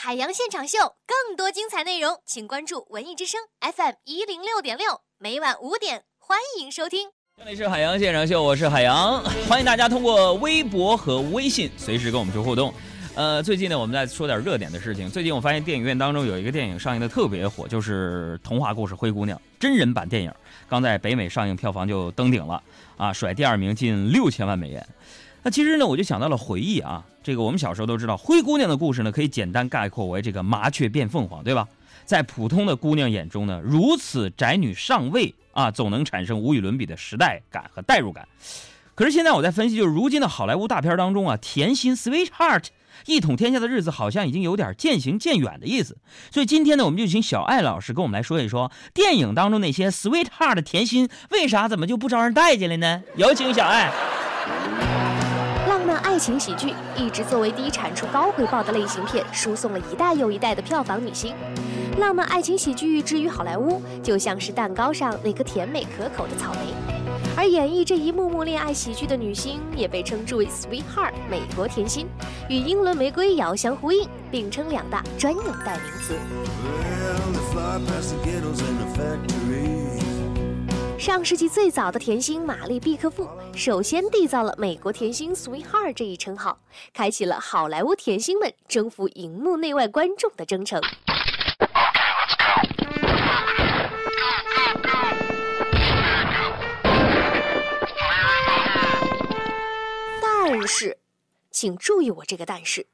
[0.00, 7.08] 海洋现场秀，更多精彩内容，请关注文艺之声 FM 一零六点六，每晚五点，欢迎收听。
[7.36, 12.72] 这里是海洋现场秀，我是海洋，欢迎大家通过微博和微信随时跟我们去互动。
[13.16, 15.10] 呃，最近呢，我们在说点热点的事情。
[15.10, 20.32] 最近我发现电影院当中有一个电影上映的特别火，就是童话故事《灰姑娘》真人版电影，
[20.68, 22.62] 刚在北美上映，票房就登顶了
[22.96, 24.86] 啊，甩第二名近六千万美元。
[25.42, 31.66] 那其实呢，我就想到了回忆啊，这个我们小时候都知道，灰姑娘的故事呢，可以简单概括为这个麻雀变凤凰，对吧？
[32.04, 38.26] 在普通的姑娘眼中呢，如此宅女上位啊，总能产生无与伦比的时代感和代入感。
[38.94, 42.64] 可是现在我在分析，就是如今的好莱坞大片当中啊，甜心 Sweetheart
[43.06, 45.98] 一统天下的日子，好像已经有点渐行渐远的意思。
[46.32, 53.02] 所以今天呢，我们就请小艾老师跟我们来说一说，电影当中那些 Sweetheart 的甜心，为啥怎么就不招人待见了呢？
[53.16, 53.92] 有请小艾。
[55.98, 61.34] 爱情喜剧一直作为低产出高回报的类型片，输送了一代又一代的票房女星。
[61.98, 66.74] 浪漫爱情喜剧之于好莱坞，就像是蛋糕上那颗甜美可口的草莓。
[67.36, 72.08] 而演绎这一幕幕恋爱喜剧的女星，也被称之为 “sweetheart” 美国甜心，
[72.48, 76.14] 与英伦玫瑰遥相呼应，并称两大专有代名词。
[80.98, 86.58] 上世纪最早的甜心玛丽毕克夫首先缔造了“美国甜心 ”（Sweetheart） 这一称号，
[86.92, 90.82] 开启了好莱坞甜心们征服荧幕内外观众的征程。
[100.20, 100.98] 但是，
[101.52, 102.84] 请注意我这个但是，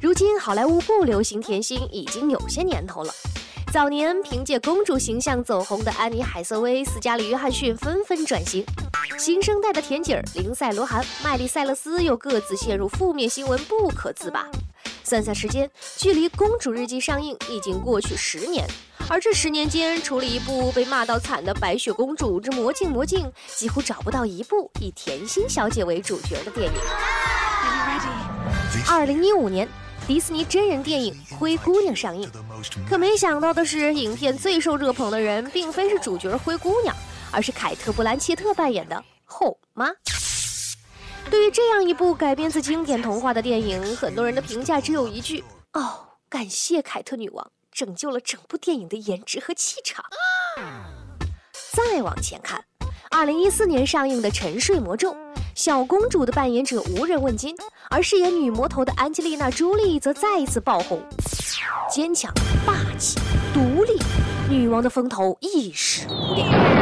[0.00, 3.12] 如今好莱坞不流行甜心已经有些年头了。
[3.72, 8.62] 早年凭借公主形象走红的安妮·海瑟薇、斯嘉丽·约翰逊纷纷转型，
[9.18, 14.46] 新生代的甜姐儿林赛·罗韩、麦莉·塞勒斯又各自陷入负面新闻不可自拔。
[15.02, 18.68] 算算时间，距离《公主日记》上映已经过去十年，
[19.08, 23.20] 而这十年间，除了一部被骂到惨的《白雪公主之魔镜魔镜》，
[23.58, 26.78] 几乎找不到一部以甜心小姐为主角的电影。
[28.86, 29.66] 二零一五年。
[30.06, 32.28] 迪士尼真人电影《灰姑娘》上映，
[32.88, 36.94] 可没想到的是，影片最受热捧的人并非是主角灰姑娘，
[37.30, 39.90] 而是凯特·布兰切特扮演的后妈。
[41.30, 45.42] 对于这样一部改编自经典童话的电影，很多人的评价只有一句：
[45.72, 50.04] 哦，感谢凯特女王拯救了整部电影的颜值和气场。
[51.72, 52.62] 再往前看，
[53.08, 55.12] 二零一四年上映的《沉睡魔咒》。
[55.54, 57.54] 小公主的扮演者无人问津，
[57.94, 60.98] 而饰演女魔头的安吉丽娜·朱莉则再一次爆红，
[61.90, 62.32] 坚强、
[62.64, 63.18] 霸气、
[63.52, 64.00] 独立，
[64.48, 66.81] 女王的风头一时无两。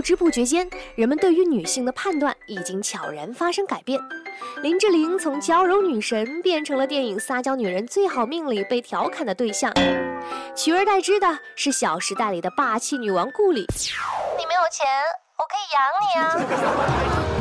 [0.00, 4.00] 不知不觉间，人们对于女性的判断已经悄然发生改变。
[4.62, 9.70] 林志玲从娇柔女神变成了电影《撒娇女人最好命》里被调侃的对象，
[10.56, 13.66] 取而代之的是《小时代》里的霸气女王顾里。
[14.38, 14.86] 你没有钱，
[15.36, 17.39] 我可以养你啊。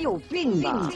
[0.00, 0.90] 有病吧？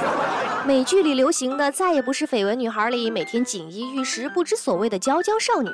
[0.66, 5.70] 美剧里流行的再也不是绯闻女孩里每天锦衣玉食、不知所谓的娇娇少女，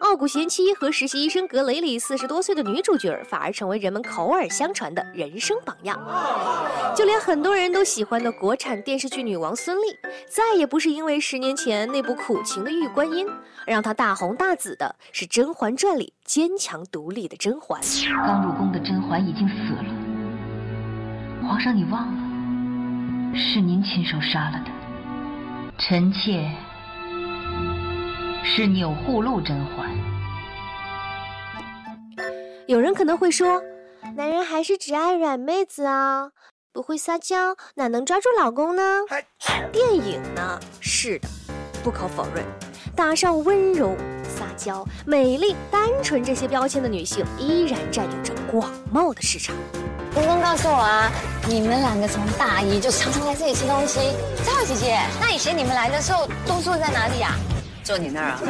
[0.00, 5.98] 傲骨贤妻和实习医生格雷里四十多岁的女主角反而成为人们口耳相传的人生榜样。
[6.94, 9.96] 就连很多人都喜欢的国产电视剧女王孙俪，
[10.28, 13.26] 再也不是因为十年前那部苦情的玉观音，
[13.66, 17.80] 让她大红大紫的，是《甄嬛传》里坚强独立的甄嬛。
[18.26, 19.84] 刚入宫的甄嬛已经死了。
[21.42, 22.25] 皇上，你忘了，
[23.34, 24.70] 是您亲手杀了的。
[25.78, 26.50] 臣妾
[28.44, 29.90] 是钮祜禄甄嬛。
[32.66, 33.62] 有人可能会说，
[34.16, 36.30] 男人还是只爱软妹子啊，
[36.72, 38.82] 不会撒娇，哪能抓住老公呢？
[39.70, 40.58] 电影呢？
[40.80, 41.28] 是的，
[41.84, 42.44] 不可否认，
[42.96, 49.54] 打上温柔、撒娇、美丽、单纯这些标签的女性，依然占有着广袤的市场。
[50.16, 51.12] 公公告诉我啊，
[51.46, 54.00] 你们两个从大一就常常来这里吃东西。
[54.46, 57.34] 赵姐姐，那以前你们来的时候都坐在哪里呀？
[57.84, 58.40] 坐你那儿啊。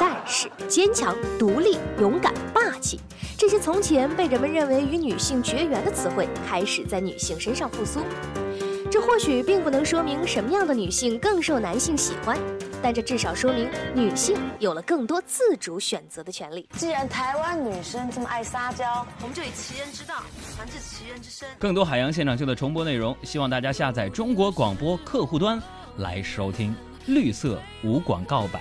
[0.00, 2.98] 但是坚强、独立、勇敢、霸气，
[3.38, 8.00] 这些从前被人们认为与女性绝缘的词汇，开始在女性身上复苏。
[8.90, 12.36] 这或许并不能说明什么样的女性更受男性喜欢，
[12.82, 16.68] 但这至少说明女性有了更多自主选择的权利。
[16.72, 20.16] 既然台湾女生这么爱撒娇，我们就以其人之道
[20.58, 21.48] 还治其人之身。
[21.56, 25.62] 更多海洋现场秀的重播内容，希望大家下载中国广播客户端
[25.98, 26.74] 来收听
[27.06, 28.60] 绿色无广告版。